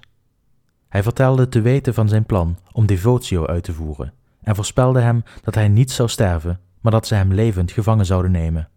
[0.88, 5.22] Hij vertelde te weten van zijn plan om devotio uit te voeren en voorspelde hem
[5.42, 8.68] dat hij niet zou sterven, maar dat ze hem levend gevangen zouden nemen.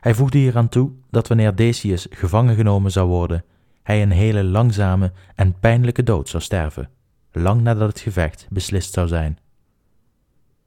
[0.00, 3.44] Hij voegde hieraan toe dat wanneer Decius gevangen genomen zou worden,
[3.82, 6.90] hij een hele langzame en pijnlijke dood zou sterven,
[7.32, 9.38] lang nadat het gevecht beslist zou zijn.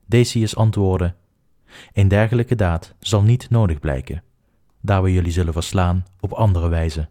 [0.06, 1.16] Decius antwoordde:
[1.94, 4.24] Een dergelijke daad zal niet nodig blijken,
[4.82, 7.08] daar we jullie zullen verslaan op andere wijze.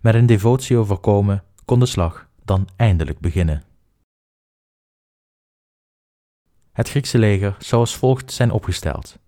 [0.00, 3.62] Met een devotio voorkomen kon de slag dan eindelijk beginnen.
[6.72, 9.18] Het Griekse leger zou als volgt zijn opgesteld.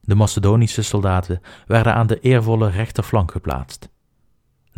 [0.00, 3.88] De Macedonische soldaten werden aan de eervolle rechterflank geplaatst.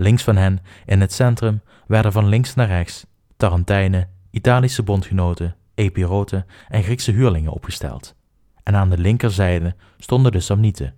[0.01, 3.07] Links van hen, in het centrum, werden van links naar rechts
[3.37, 8.15] Tarentijnen, Italische bondgenoten, Epiroten en Griekse huurlingen opgesteld.
[8.63, 10.95] En aan de linkerzijde stonden de Samnieten.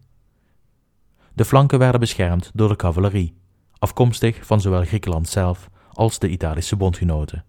[1.34, 3.36] De flanken werden beschermd door de cavalerie,
[3.78, 7.44] afkomstig van zowel Griekenland zelf als de Italische bondgenoten.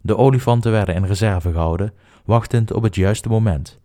[0.00, 3.80] De olifanten werden in reserve gehouden, wachtend op het juiste moment,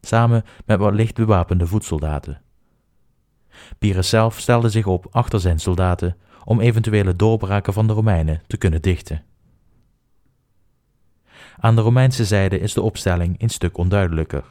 [0.00, 2.43] samen met wat licht bewapende voetsoldaten.
[3.78, 8.56] Pyrrhus zelf stelde zich op achter zijn soldaten om eventuele doorbraken van de Romeinen te
[8.56, 9.22] kunnen dichten.
[11.56, 14.44] Aan de Romeinse zijde is de opstelling een stuk onduidelijker.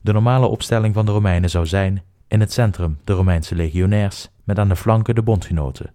[0.00, 4.58] De normale opstelling van de Romeinen zou zijn in het centrum de Romeinse legionairs, met
[4.58, 5.94] aan de flanken de bondgenoten.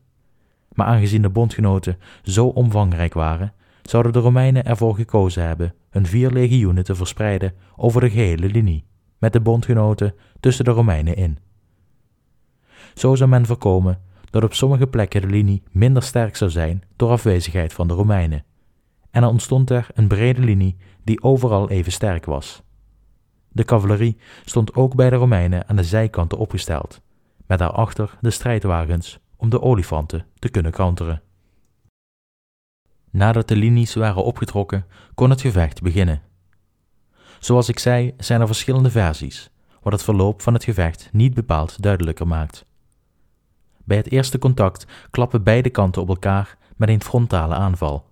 [0.74, 6.32] Maar aangezien de bondgenoten zo omvangrijk waren, zouden de Romeinen ervoor gekozen hebben hun vier
[6.32, 8.86] legioenen te verspreiden over de gehele linie,
[9.18, 11.38] met de bondgenoten tussen de Romeinen in.
[12.98, 17.10] Zo zou men voorkomen dat op sommige plekken de linie minder sterk zou zijn door
[17.10, 18.44] afwezigheid van de Romeinen,
[19.12, 22.62] en er ontstond er een brede linie die overal even sterk was.
[23.50, 27.02] De cavalerie stond ook bij de Romeinen aan de zijkanten opgesteld,
[27.46, 31.22] met daarachter de strijdwagens om de olifanten te kunnen counteren.
[33.10, 36.22] Nadat de linies waren opgetrokken, kon het gevecht beginnen.
[37.40, 39.50] Zoals ik zei, zijn er verschillende versies,
[39.82, 42.66] wat het verloop van het gevecht niet bepaald duidelijker maakt.
[43.88, 48.06] Bij het eerste contact klappen beide kanten op elkaar met een frontale aanval.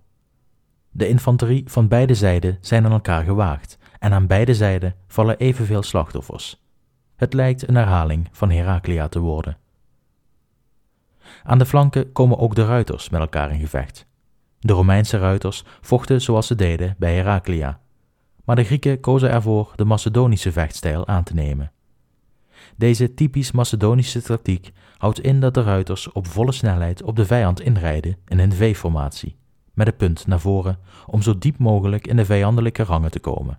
[0.90, 5.82] De infanterie van beide zijden zijn aan elkaar gewaagd en aan beide zijden vallen evenveel
[5.82, 6.64] slachtoffers.
[7.16, 9.56] Het lijkt een herhaling van Heraclea te worden.
[11.44, 14.06] Aan de flanken komen ook de ruiters met elkaar in gevecht.
[14.58, 17.80] De Romeinse ruiters vochten zoals ze deden bij Heraclea,
[18.44, 21.70] maar de Grieken kozen ervoor de Macedonische vechtstijl aan te nemen.
[22.76, 27.60] Deze typisch Macedonische tactiek houdt in dat de ruiters op volle snelheid op de vijand
[27.60, 29.36] inrijden in een V-formatie,
[29.74, 33.58] met een punt naar voren om zo diep mogelijk in de vijandelijke rangen te komen.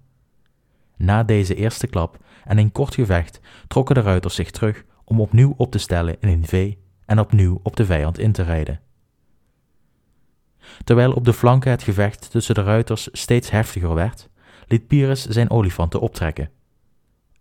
[0.97, 5.53] Na deze eerste klap en een kort gevecht trokken de ruiters zich terug om opnieuw
[5.57, 6.73] op te stellen in een V
[7.05, 8.79] en opnieuw op de vijand in te rijden.
[10.83, 14.29] Terwijl op de flanken het gevecht tussen de ruiters steeds heftiger werd,
[14.67, 16.49] liet Pyrrhus zijn olifanten optrekken.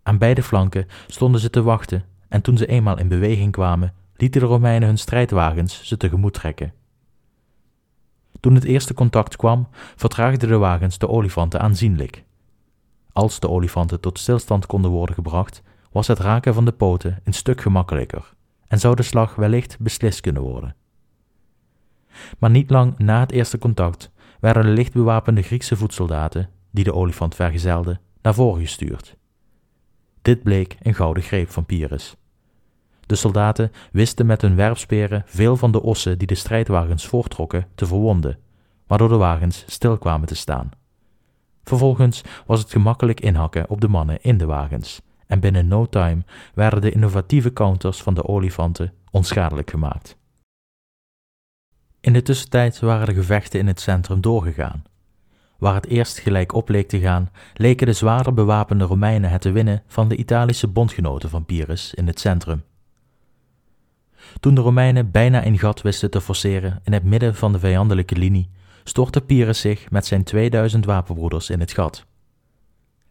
[0.07, 4.41] Aan beide flanken stonden ze te wachten en toen ze eenmaal in beweging kwamen, lieten
[4.41, 6.73] de Romeinen hun strijdwagens ze tegemoet trekken.
[8.39, 12.23] Toen het eerste contact kwam, vertraagden de wagens de olifanten aanzienlijk.
[13.11, 17.33] Als de olifanten tot stilstand konden worden gebracht, was het raken van de poten een
[17.33, 18.33] stuk gemakkelijker
[18.67, 20.75] en zou de slag wellicht beslist kunnen worden.
[22.39, 27.35] Maar niet lang na het eerste contact werden de lichtbewapende Griekse voetsoldaten, die de olifant
[27.35, 29.17] vergezelden, naar voren gestuurd.
[30.27, 32.15] Dit bleek een gouden greep van Pyrrhus.
[33.05, 37.85] De soldaten wisten met hun werpsperen veel van de ossen die de strijdwagens voorttrokken te
[37.85, 38.39] verwonden,
[38.87, 40.71] waardoor de wagens stil kwamen te staan.
[41.63, 46.23] Vervolgens was het gemakkelijk inhakken op de mannen in de wagens, en binnen no time
[46.53, 50.17] werden de innovatieve counters van de olifanten onschadelijk gemaakt.
[51.99, 54.83] In de tussentijd waren de gevechten in het centrum doorgegaan.
[55.57, 59.51] Waar het eerst gelijk op leek te gaan, leken de zwaarder bewapende Romeinen het te
[59.51, 62.63] winnen van de Italische bondgenoten van Pyrrhus in het centrum.
[64.39, 68.15] Toen de Romeinen bijna een gat wisten te forceren in het midden van de vijandelijke
[68.15, 68.49] linie,
[68.83, 72.05] stortte Pyrrhus zich met zijn 2000 wapenbroeders in het gat.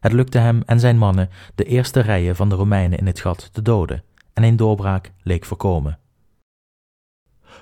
[0.01, 3.49] Het lukte hem en zijn mannen de eerste rijen van de Romeinen in het gat
[3.53, 5.99] te doden en een doorbraak leek voorkomen.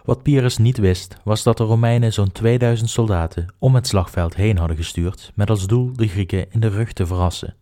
[0.05, 4.59] Wat Pyrrhus niet wist, was dat de Romeinen zo'n 2000 soldaten om het slagveld heen
[4.59, 7.55] hadden gestuurd met als doel de Grieken in de rug te verrassen.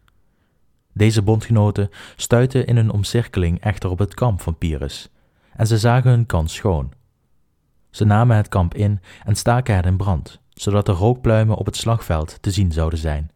[0.93, 5.09] Deze bondgenoten stuitten in hun omcirkeling echter op het kamp van Pyrrhus
[5.57, 6.93] en ze zagen hun kans schoon.
[7.91, 11.77] Ze namen het kamp in en staken het in brand, zodat de rookpluimen op het
[11.77, 13.31] slagveld te zien zouden zijn.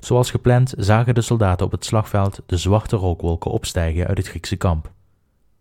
[0.00, 4.56] Zoals gepland zagen de soldaten op het slagveld de zwarte rookwolken opstijgen uit het Griekse
[4.56, 4.96] kamp.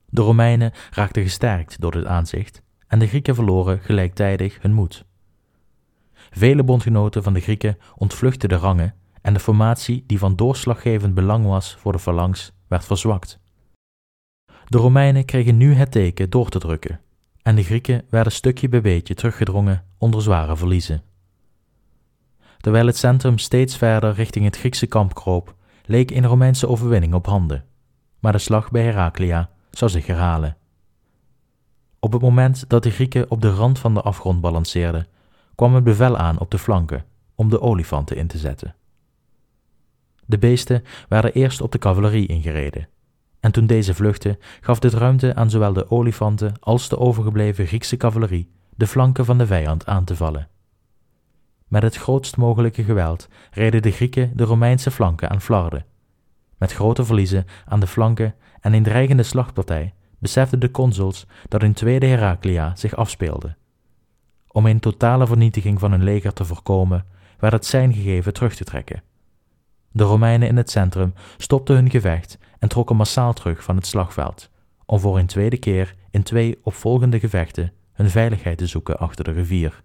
[0.09, 5.05] De Romeinen raakten gesterkt door dit aanzicht en de Grieken verloren gelijktijdig hun moed.
[6.13, 11.45] Vele bondgenoten van de Grieken ontvluchtten de rangen en de formatie die van doorslaggevend belang
[11.45, 13.39] was voor de phalanx werd verzwakt.
[14.65, 16.99] De Romeinen kregen nu het teken door te drukken
[17.41, 21.03] en de Grieken werden stukje bij beetje teruggedrongen onder zware verliezen.
[22.57, 25.55] Terwijl het centrum steeds verder richting het Griekse kamp kroop,
[25.85, 27.65] leek een Romeinse overwinning op handen.
[28.19, 30.57] Maar de slag bij Heraclea zou zich herhalen.
[31.99, 35.07] Op het moment dat de Grieken op de rand van de afgrond balanceerden,
[35.55, 37.05] kwam het bevel aan op de flanken
[37.36, 38.75] om de olifanten in te zetten.
[40.25, 42.89] De beesten werden eerst op de cavalerie ingereden,
[43.39, 47.97] en toen deze vluchtte, gaf dit ruimte aan zowel de olifanten als de overgebleven Griekse
[47.97, 50.47] cavalerie de flanken van de vijand aan te vallen.
[51.67, 55.86] Met het grootst mogelijke geweld reden de Grieken de Romeinse flanken aan flarden.
[56.57, 61.73] Met grote verliezen aan de flanken en een dreigende slagpartij beseften de consuls dat een
[61.73, 63.55] tweede Heraclea zich afspeelde.
[64.47, 67.05] Om een totale vernietiging van hun leger te voorkomen,
[67.39, 69.03] werd het zijn gegeven terug te trekken.
[69.91, 74.49] De Romeinen in het centrum stopten hun gevecht en trokken massaal terug van het slagveld,
[74.85, 79.31] om voor een tweede keer in twee opvolgende gevechten hun veiligheid te zoeken achter de
[79.31, 79.83] rivier.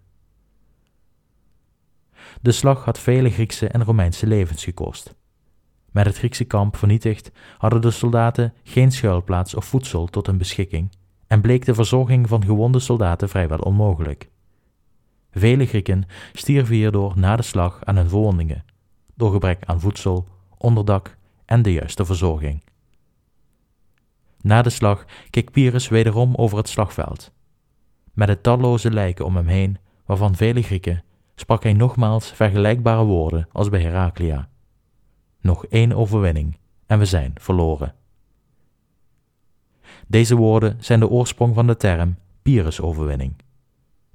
[2.40, 5.14] De slag had vele Griekse en Romeinse levens gekost.
[5.93, 10.90] Met het Griekse kamp vernietigd hadden de soldaten geen schuilplaats of voedsel tot hun beschikking
[11.26, 14.30] en bleek de verzorging van gewonde soldaten vrijwel onmogelijk.
[15.30, 18.64] Vele Grieken stierven hierdoor na de slag aan hun verwondingen,
[19.14, 20.28] door gebrek aan voedsel,
[20.59, 22.62] onderdak en de juiste verzorging.
[24.40, 27.32] Na de slag keek Pyrrhus wederom over het slagveld.
[28.12, 33.49] Met de talloze lijken om hem heen, waarvan vele Grieken, sprak hij nogmaals vergelijkbare woorden
[33.53, 34.49] als bij Heraclea.
[35.43, 37.95] Nog één overwinning en we zijn verloren.
[40.07, 43.34] Deze woorden zijn de oorsprong van de term Pyrrhus-overwinning.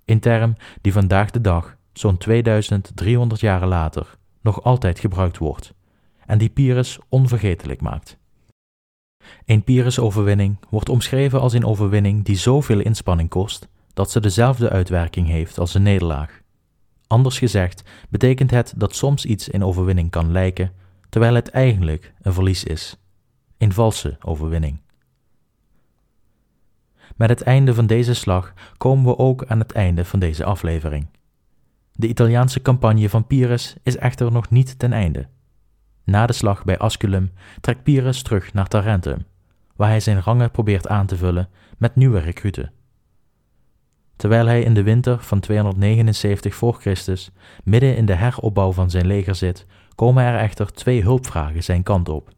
[0.06, 5.74] Een term die vandaag de dag, zo'n 2300 jaren later, nog altijd gebruikt wordt
[6.26, 8.18] en die Pyrrhus onvergetelijk maakt.
[9.46, 15.28] Een Pyrrhus-overwinning wordt omschreven als een overwinning die zoveel inspanning kost dat ze dezelfde uitwerking
[15.28, 16.42] heeft als een nederlaag.
[17.08, 20.72] Anders gezegd betekent het dat soms iets in overwinning kan lijken,
[21.10, 22.98] terwijl het eigenlijk een verlies is.
[23.58, 24.80] Een valse overwinning.
[27.16, 31.08] Met het einde van deze slag komen we ook aan het einde van deze aflevering.
[31.92, 35.28] De Italiaanse campagne van Pyrrhus is echter nog niet ten einde.
[36.04, 37.32] Na de slag bij Asculum
[37.62, 39.26] trekt Pyrrhus terug naar Tarentum,
[39.76, 42.72] waar hij zijn rangen probeert aan te vullen met nieuwe recruten.
[44.18, 47.32] Terwijl hij in de winter van 279 voor Christus
[47.64, 49.66] midden in de heropbouw van zijn leger zit,
[49.96, 52.30] komen er echter twee hulpvragen zijn kant op: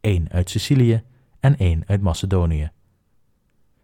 [0.00, 1.02] één uit Sicilië
[1.40, 2.70] en één uit Macedonië.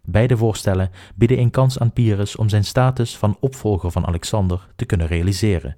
[0.03, 4.85] Beide voorstellen bieden een kans aan Pyrrhus om zijn status van opvolger van Alexander te
[4.85, 5.77] kunnen realiseren.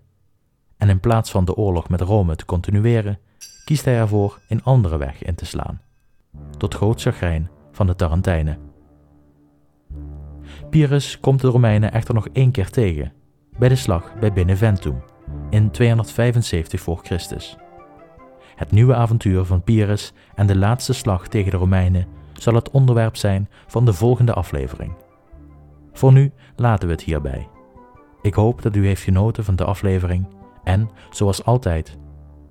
[0.76, 3.18] En in plaats van de oorlog met Rome te continueren,
[3.64, 5.80] kiest hij ervoor een andere weg in te slaan.
[6.56, 8.67] Tot groot chagrijn van de Tarentijnen.
[10.70, 13.12] Pyrrhus komt de Romeinen echter nog één keer tegen,
[13.58, 15.02] bij de slag bij Beneventum
[15.50, 17.56] in 275 voor Christus.
[18.54, 23.16] Het nieuwe avontuur van Pyrrhus en de laatste slag tegen de Romeinen zal het onderwerp
[23.16, 24.92] zijn van de volgende aflevering.
[25.92, 27.48] Voor nu laten we het hierbij.
[28.22, 30.26] Ik hoop dat u heeft genoten van de aflevering
[30.64, 31.98] en, zoals altijd,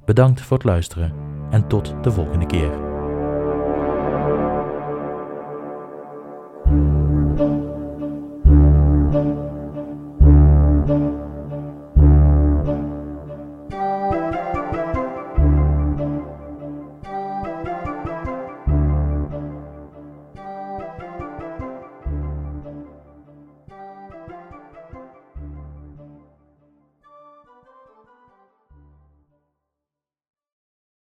[0.06, 1.14] bedankt voor het luisteren
[1.50, 2.97] en tot de volgende keer.